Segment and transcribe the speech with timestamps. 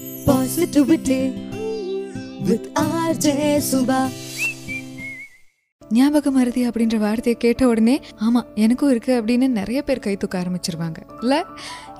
[0.00, 1.32] Positivity
[2.48, 2.64] with
[3.08, 4.08] RJ Subha
[5.90, 10.96] ஞாபக மருதி அப்படின்ற வார்த்தையை கேட்ட உடனே ஆமா எனக்கும் இருக்கு அப்படின்னு நிறைய பேர் கை தூக்க ஆரம்பிச்சிருவாங்க.
[11.20, 11.44] இல்ல?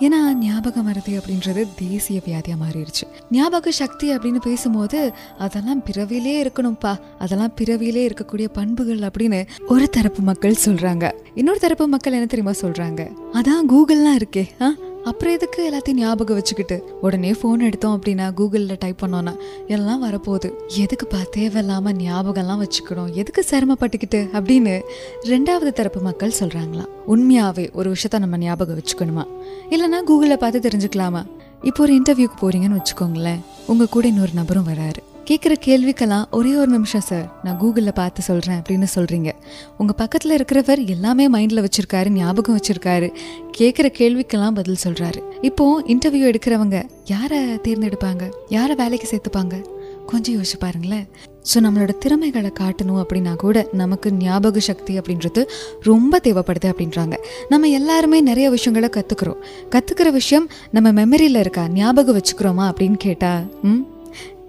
[0.01, 3.06] ஏன்னா ஞாபக மருதி அப்படின்றது தேசிய வியாதியாக மாறிடுச்சு.
[3.30, 6.97] ஞாபக சக்தி அப்படின்னு பேசும்போது அதெல்லாம் பிறவிலே இருக்கணும்ப்பா.
[7.19, 11.13] அதெல்லாம் பிறவிலே இருக்கக்கூடிய பண்புகள் அப்படின்னு ஒரு தரப்பு மக்கள் சொல்றாங்க.
[11.35, 13.10] இன்னொரு தரப்பு மக்கள் என்ன தெரியுமா சொல்றாங்க?
[13.33, 14.72] அதான் கூகுள்லாம் இருக்கே ஆ?
[15.07, 20.53] அப்புறம் எதுக்கு எல்லாத்தையும் ஞாபகம் வச்சுக்கிட்டு உடனே ஃபோன் எடுத்தோம் அப்படின்னா கூகுளில் டைப் பண்ணோன்னா எல்லாம் வரப்போகுது.
[20.77, 23.13] எதுக்குப்பா தேவையில்லாமல் ஞாபகம்லாம் வச்சுக்கணும்?
[23.13, 24.21] எதுக்கு சிரமப்பட்டுக்கிட்டு?
[24.33, 24.80] அப்படின்னு
[25.23, 29.27] ரெண்டாவது தரப்பு மக்கள் சொல்கிறாங்களாம் உண்மையாகவே ஒரு விஷயத்த நம்ம ஞாபகம் வச்சுக்கணுமா?
[29.71, 31.27] இல்லைன்னா கூகுளில் பார்த்து தெரிஞ்சுக்கலாமா?
[31.63, 33.41] இப்போ ஒரு இன்டர்வியூக்கு போகிறீங்கன்னு வச்சுக்கோங்களேன்.
[33.66, 35.02] உங்கள் கூட இன்னொரு நபரும் வராரு.
[35.30, 39.30] கேட்குற கேள்விக்கெல்லாம் ஒரே ஒரு நிமிஷம் சார் நான் கூகுளில் பார்த்து சொல்கிறேன் அப்படின்னு சொல்கிறீங்க
[39.79, 43.15] உங்கள் பக்கத்தில் இருக்கிறவர் எல்லாமே மைண்டில் வச்சுருக்காரு ஞாபகம் வச்சுருக்காரு.
[43.59, 48.30] கேட்குற கேள்விக்கெல்லாம் பதில் சொல்கிறாரு இப்போது இன்டர்வியூ எடுக்கிறவங்க யாரை தேர்ந்தெடுப்பாங்க?
[48.49, 49.65] யாரை வேலைக்கு சேர்த்துப்பாங்க?
[50.07, 51.09] கொஞ்சம் யோசிச்சு பாருங்களேன்.
[51.55, 55.45] ஸோ நம்மளோட திறமைகளை காட்டணும் அப்படின்னா கூட நமக்கு ஞாபக சக்தி அப்படின்றது
[55.82, 57.15] ரொம்ப தேவைப்படுது அப்படின்றாங்க.
[57.49, 61.69] நம்ம எல்லாருமே நிறைய விஷயங்களை கற்றுக்குறோம் கற்றுக்கிற விஷயம் நம்ம மெமரியில் இருக்கா?
[61.69, 63.95] ஞாபகம் வச்சுக்கிறோமா அப்படின்னு கேட்டால் ம்?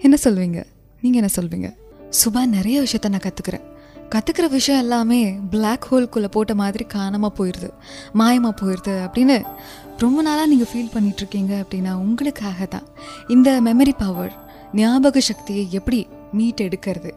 [0.02, 0.66] என்ன சொல்வீங்க?
[1.02, 1.76] நீங்கள் என்ன சொல்வீங்க?
[2.23, 3.66] சுபா நிறைய விஷயத்த நான் கற்றுக்குறேன்
[4.09, 7.70] கற்றுக்கிற விஷயம் எல்லாமே பிளாக் ஹோல்குள்ளே போட்ட மாதிரி காணாமல் போயிடுது
[8.14, 9.44] மாயமாக போயிடுது அப்படின்னு
[9.98, 12.88] ரொம்ப நாளாக நீங்கள் ஃபீல் பண்ணிகிட்ருக்கீங்க அப்படின்னா உங்களுக்காக தான்
[13.28, 14.34] இந்த மெமரி பவர்
[14.73, 17.14] ஞாபக சக்தியை எப்படி மீட் எடுக்கிறது?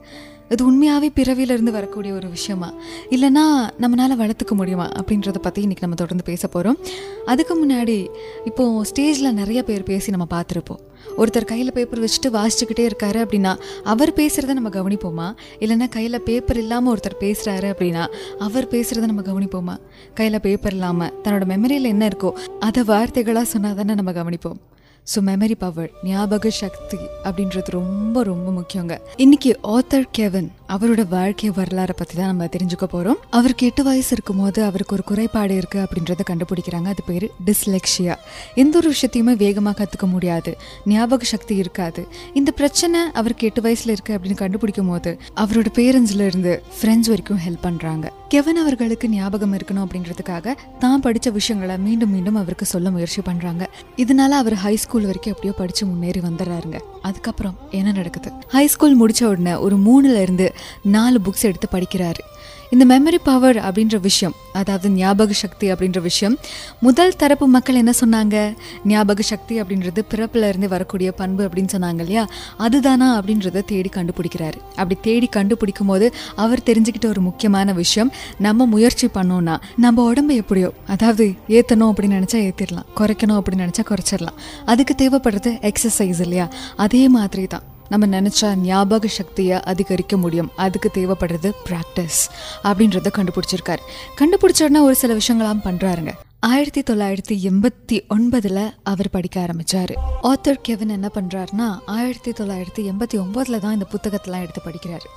[0.53, 2.69] அது உண்மையாகவே பிறவியிலிருந்து வரக்கூடிய ஒரு விஷயமா?
[3.11, 3.43] இல்லைன்னா
[3.83, 4.87] நம்மளால் வளர்த்துக்க முடியுமா?
[4.89, 6.79] அப்படின்றத பற்றி இன்றைக்கி நம்ம தொடர்ந்து பேச போகிறோம்
[7.25, 8.09] அதுக்கு முன்னாடி
[8.45, 10.81] இப்போது ஸ்டேஜில் நிறைய பேர் பேசி நம்ம பார்த்துருப்போம்.
[11.19, 13.53] ஒருத்தர் கையில் பேப்பர் வச்சுட்டு வாசிச்சுக்கிட்டே இருக்காரு அப்படின்னா
[13.85, 15.29] அவர் பேசுகிறத நம்ம கவனிப்போமா?
[15.61, 18.07] இல்லைன்னா கையில் பேப்பர் இல்லாமல் ஒருத்தர் பேசுகிறாரு அப்படின்னா
[18.39, 19.77] அவர் பேசுகிறத நம்ம கவனிப்போமா?
[20.15, 24.61] கையில் பேப்பர் இல்லாமல் தன்னோட மெமரியில் என்ன இருக்கோ அதை வார்த்தைகளாக சொன்னால் தானே நம்ம கவனிப்போம்.
[25.07, 28.95] ஸோ மெமரி பவர் ஞாபக சக்தி அப்படின்றது ரொம்ப ரொம்ப முக்கியங்க.
[29.17, 34.61] இன்னைக்கு ஆத்தர் கெவன் அவரோட வாழ்க்கை வரலாறை பற்றி தான் நம்ம தெரிஞ்சுக்க போகிறோம் அவருக்கு எட்டு வயசு இருக்கும்போது
[34.65, 36.89] அவருக்கு ஒரு குறைபாடு இருக்குது அப்படின்றத கண்டுபிடிக்கிறாங்க.
[36.89, 38.15] அது பேர் டிஸ்லெக்ஷியா
[38.55, 40.53] எந்த ஒரு விஷயத்தையுமே வேகமாக கற்றுக்க முடியாது.
[40.87, 42.05] ஞாபக சக்தி இருக்காது.
[42.35, 48.07] இந்த பிரச்சனை அவருக்கு எட்டு வயசுல இருக்குது அப்படின்னு கண்டுபிடிக்கும் போது அவரோட பேரண்ட்ஸ்லேருந்து ஃப்ரெண்ட்ஸ் வரைக்கும் ஹெல்ப் பண்ணுறாங்க
[48.35, 53.65] கெவன் அவர்களுக்கு ஞாபகம் இருக்கணும் அப்படின்றதுக்காக தான் படித்த விஷயங்களை மீண்டும் மீண்டும் அவருக்கு சொல்ல முயற்சி பண்ணுறாங்க
[53.97, 56.81] இதனால அவர் ஹை ஸ்கூல் வரைக்கும் எப்படியோ படித்து முன்னேறி வந்துடுறாருங்க.
[57.03, 58.31] அதுக்கப்புறம் என்ன நடக்குது?
[58.49, 60.47] ஹை ஸ்கூல் முடித்த உடனே ஒரு மூணுலேருந்து
[60.83, 62.23] நாலு புக்ஸ் எடுத்து படிக்கிறாரு.
[62.73, 66.39] இந்த மெமரி பவர் அப்படின்ற விஷயம் அதாவது ஞாபக சக்தி அப்படின்ற விஷயம்
[66.81, 68.55] முதல் தரப்பு மக்கள் என்ன சொன்னாங்க?
[68.85, 72.29] ஞாபக சக்தி அப்படின்றது பிறப்புல இருந்து வரக்கூடிய பண்பு அப்படின்னு சொன்னாங்க இல்லையா?
[72.59, 74.59] அதுதானா அப்படின்றத தேடி கண்டுபிடிக்கிறாரு.
[74.77, 80.73] அப்படி தேடி கண்டுபிடிக்கும் போது அவர் தெரிஞ்சுக்கிட்ட ஒரு முக்கியமான விஷயம் நம்ம முயற்சி பண்ணோம்னா நம்ம உடம்பு எப்படியோ
[80.87, 86.49] அதாவது ஏற்றணும் அப்படின்னு நினச்சா ஏற்றிடலாம் குறைக்கணும் அப்படின்னு நினச்சா குறைச்சிடலாம் அதுக்கு தேவைப்படுறது எக்ஸசைஸ் இல்லையா?
[86.77, 90.51] அதே மாதிரி தான் நம்ம நினச்சா ஞாபக சக்தியை அதிகரிக்க முடியும்.
[90.57, 92.21] அதுக்கு தேவைப்படுறது ப்ராக்டிஸ்
[92.65, 93.85] அப்படின்றத கண்டுபிடிச்சிருக்காரு.
[94.21, 96.13] கண்டுபிடிச்சோடனே ஒரு சில விஷயங்களாம் பண்ணுறாருங்க
[96.49, 99.93] ஆயிரத்தி தொள்ளாயிரத்தி எண்பத்தி ஒன்பதில் அவர் படிக்க ஆரம்பித்தார்
[100.23, 105.09] ஆத்தர் கெவின் என்ன பண்ணுறாருனா ஆயிரத்தி தொள்ளாயிரத்தி எண்பத்தி ஒம்போதில் தான் இந்த புத்தகத்தெல்லாம் எடுத்து படிக்கிறாரு.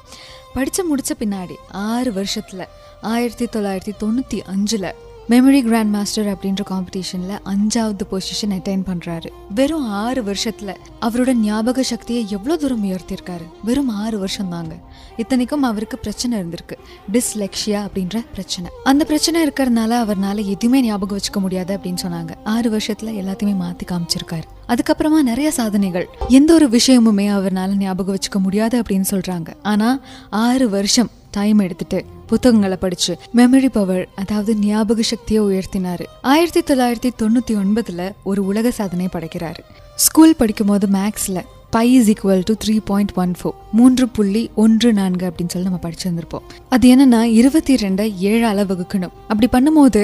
[0.54, 2.66] படித்து முடித்த பின்னாடி ஆறு வருஷத்தில்
[3.02, 4.96] ஆயிரத்தி தொள்ளாயிரத்தி தொண்ணூற்றி அஞ்சில்
[5.30, 9.26] மெமரி கிராண்ட் மாஸ்டர் அப்படின்ற காம்படிஷனில் அஞ்சாவது பொசிஷன் அட்டைன் பண்ணுறாரு
[9.56, 13.46] வெறும் ஆறு வருஷத்தில் அவரோட ஞாபக சக்தியை எவ்வளோ தூரம் உயர்த்தியிருக்காரு?
[13.64, 14.76] வெறும் ஆறு வருஷம் தாங்க
[15.18, 16.76] இத்தனைக்கும் அவருக்கு பிரச்சனை இருந்திருக்கு.
[17.12, 18.72] டிஸ்லெக்ஷியா அப்படின்ற பிரச்சனை.
[18.84, 22.30] அந்த பிரச்சனை இருக்கிறதுனால அவர்னால எதுவுமே ஞாபகம் வச்சுக்க முடியாது அப்படின்னு சொன்னாங்க.
[22.44, 24.48] ஆறு வருஷத்தில் எல்லாத்தையுமே மாற்றி காமிச்சிருக்காரு.
[24.68, 26.10] அதுக்கப்புறமா நிறைய சாதனைகள்.
[26.28, 32.78] எந்த ஒரு விஷயமுமே அவர்னால ஞாபகம் வச்சுக்க முடியாது அப்படின்னு சொல்கிறாங்க ஆனால் ஆறு வருஷம் டைம் எடுத்துட்டு புத்தகங்களை
[32.84, 36.06] படிச்சு மெமரி பவர் அதாவது ஞாபக சக்தியை உயர்த்தினாரு.
[36.34, 39.62] ஆயிரத்தி தொள்ளாயிரத்தி தொண்ணூத்தி ஒன்பதுல ஒரு உலக சாதனை படைக்கிறாரு.
[40.06, 41.40] ஸ்கூல் படிக்கும் போது மேக்ஸ்ல
[41.76, 45.80] pi is equal to three point one four மூன்று புள்ளி ஒன்று நான்கு அப்படின்னு சொல்லி நம்ம
[45.86, 46.44] படிச்சிருந்திருப்போம்.
[46.76, 49.14] அது என்னன்னா இருபத்தி ரெண்டை ஏழால் வகுக்கணும்.
[49.32, 50.04] அப்படி பண்ணும்போது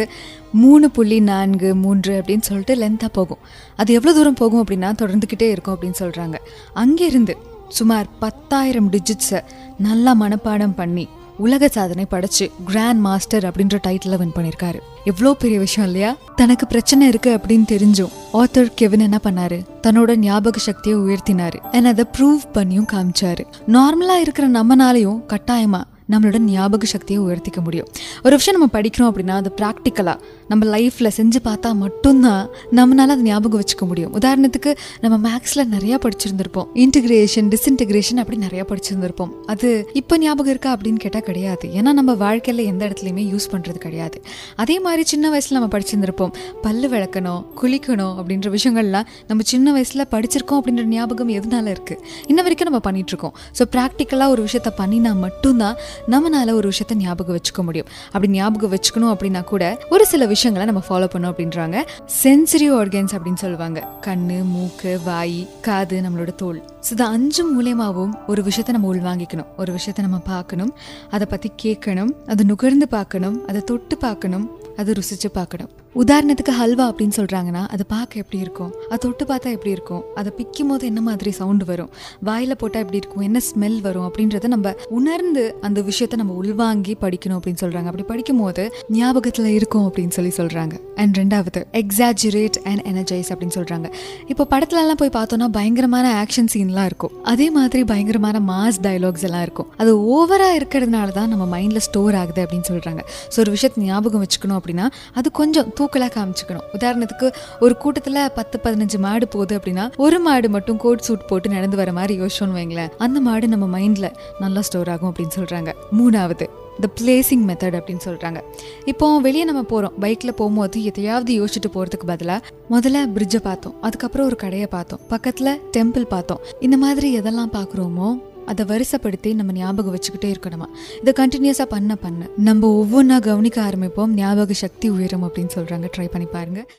[0.64, 3.44] மூணு புள்ளி நான்கு மூன்று அப்படின்னு சொல்லிட்டு லென்த்தாக போகும்.
[3.76, 6.40] அது எவ்வளோ தூரம் போகும் அப்படின்னா தொடர்ந்துக்கிட்டே இருக்கும் அப்படின்னு சொல்கிறாங்க
[6.84, 7.36] அங்கேருந்து
[7.78, 9.42] சுமார் பத்தாயிரம் டிஜிட்ஸை
[9.88, 11.06] நல்லா மனப்பாடம் பண்ணி
[11.40, 16.16] உலக சாதனை படைச்சு கிராண்ட் மாஸ்டர் அப்படின்ற டைட்டில் வின் பண்ணியிருக்காரு எவ்வளோ பெரிய விஷயம் இல்லையா?
[16.36, 19.58] தனக்கு பிரச்சனை இருக்கு அப்படின்னு தெரிஞ்சும் ஆத்தர் கெவின் என்ன பண்ணாரு?
[19.88, 21.58] தன்னோட ஞாபக சக்தியை உயர்த்தினாரு.
[21.72, 23.44] அண்ட் அதை ப்ரூவ் பண்ணியும் காமிச்சாரு.
[23.68, 27.88] நார்மலாக இருக்கிற நம்மனாலையும் கட்டாயமாக நம்மளோட ஞாபக சக்தியை உயர்த்திக்க முடியும்.
[28.24, 30.18] ஒரு விஷயம் நம்ம படிக்கிறோம் அப்படின்னா அது ப்ராக்டிக்கலாக
[30.52, 32.44] நம்ம லைஃப்பில் செஞ்சு பார்த்தா மட்டும்தான்
[32.78, 34.14] நம்மளால் அதை ஞாபகம் வச்சுக்க முடியும்.
[34.20, 34.72] உதாரணத்துக்கு
[35.04, 36.68] நம்ம மேக்ஸில் நிறையா படிச்சிருந்திருப்போம்.
[36.86, 39.32] இன்டிகிரேஷன் டிஸ்இன்டிகிரேஷன் அப்படி நிறையா படிச்சிருந்திருப்போம்.
[39.46, 41.68] அது இப்போ ஞாபகம் இருக்கா அப்படின்னு கேட்டால் கிடையாது.
[41.80, 44.18] ஏன்னா நம்ம வாழ்க்கையில் எந்த இடத்துலையுமே யூஸ் பண்ணுறது கிடையாது.
[44.56, 46.34] அதே மாதிரி சின்ன வயசில் நம்ம படிச்சிருந்திருப்போம்.
[46.62, 52.70] பல்லு விளக்கணும் குளிக்கணும் அப்படின்ற விஷயங்கள்லாம் நம்ம சின்ன வயசில் படிச்சிருக்கோம் அப்படின்ற ஞாபகம் எதனால இருக்குது இன்ன வரைக்கும்
[52.72, 55.76] நம்ம பண்ணிகிட்ருக்கோம் ஸோ ப்ராக்டிக்கலாக ஒரு விஷயத்த பண்ணினா மட்டும்தான்
[56.08, 57.88] நம்மளால ஒரு விஷயத்த ஞாபகம் வச்சுக்க முடியும்.
[58.06, 61.86] அப்படி ஞாபகம் வச்சுக்கணும் அப்படின்னா கூட ஒரு சில விஷயங்களை நம்ம ஃபாலோ பண்ணோம் அப்படின்றாங்க.
[62.24, 63.88] சென்சரி ஆர்கன்ஸ் அப்படின்னு சொல்லுவாங்க.
[64.06, 66.64] கண்ணு மூக்கு வாய் காது நம்மளோட தோல்.
[66.88, 69.46] ஸோ இது அஞ்சு மூலியமாகவும் ஒரு விஷயத்தை நம்ம உள்வாங்கிக்கணும்.
[69.58, 70.74] ஒரு விஷயத்தை நம்ம பார்க்கணும்.
[71.10, 72.12] அதை பற்றி கேட்கணும்.
[72.28, 73.48] அதை நுகர்ந்து பார்க்கணும்.
[73.48, 74.50] அதை தொட்டு பார்க்கணும்.
[74.80, 75.72] அதை ருசிச்சு பார்க்கணும்.
[76.02, 78.72] உதாரணத்துக்கு ஹல்வா அப்படின்னு சொல்கிறாங்கன்னா அது பார்க்க எப்படி இருக்கும்?
[78.90, 80.04] அது தொட்டு பார்த்தா எப்படி இருக்கும்?
[80.20, 81.90] அதை பிக்கும் போது என்ன மாதிரி சவுண்டு வரும்?
[82.28, 83.24] வாயில் போட்டால் எப்படி இருக்கும்?
[83.28, 84.06] என்ன ஸ்மெல் வரும்?
[84.10, 88.66] அப்படின்றத நம்ம உணர்ந்து அந்த விஷயத்த நம்ம உள்வாங்கி படிக்கணும் அப்படின்னு சொல்கிறாங்க அப்படி படிக்கும் போது
[88.98, 93.90] ஞாபகத்தில் இருக்கும் அப்படின்னு சொல்லி சொல்கிறாங்க அண்ட் ரெண்டாவது எக்ஸாஜுரேட் அண்ட் எனர்ஜைஸ் அப்படின்னு சொல்கிறாங்க
[94.34, 97.14] இப்போ படத்துலலாம் போய் பார்த்தோன்னா பயங்கரமான ஆக்ஷன் சீன்லாம் இருக்கும்.
[97.34, 99.70] அதே மாதிரி பயங்கரமான மாஸ் டைலாக்ஸ் எல்லாம் இருக்கும்.
[99.82, 103.02] அது ஓவராக இருக்கிறதுனால தான் நம்ம மைண்டில் ஸ்டோர் ஆகுது அப்படின்னு சொல்கிறாங்க
[103.34, 106.66] ஸோ ஒரு விஷயத்தை ஞாபகம் வச்சுக்கணும் அப்படின்னா அது கொஞ்சம் தூக்கலாக காமிச்சுக்கணும்.
[106.78, 107.28] உதாரணத்துக்கு
[107.60, 111.92] ஒரு கூட்டத்தில் பத்து பதினஞ்சு மாடு போகுது அப்படின்னா ஒரு மாடு மட்டும் கோட் சூட் போட்டு நடந்து வர
[111.92, 116.48] மாதிரி யோசிச்சோன்னு வைங்களேன் அந்த மாடு நம்ம மைண்டில் நல்லா ஸ்டோர் ஆகும் அப்படின்னு சொல்கிறாங்க மூணாவது
[116.84, 118.40] த பிளேசிங் மெத்தட் அப்படின்னு சொல்கிறாங்க
[118.86, 124.36] இப்போ வெளியே நம்ம போகிறோம் பைக்கில் போகும்போது எதையாவது யோசிச்சுட்டு போகிறதுக்கு பதிலாக முதல்ல பிரிட்ஜை பார்த்தோம் அதுக்கப்புறம் ஒரு
[124.36, 126.42] கடையை பார்த்தோம் பக்கத்தில் டெம்பிள் பார்த்தோம்.
[126.60, 128.10] இந்த மாதிரி எதெல்லாம் பார்க்குறோமோ
[128.50, 130.68] அதை வரிசைப்படுத்தி நம்ம ஞாபகம் வச்சுக்கிட்டே இருக்கணுமா?
[131.04, 134.14] இதை கண்டினியூஸாக பண்ண பண்ண நம்ம ஒவ்வொன்றா கவனிக்க ஆரம்பிப்போம்.
[134.22, 136.70] ஞாபக சக்தி உயரும் அப்படின்னு சொல்கிறாங்க ட்ரை பண்ணி பாருங்கள்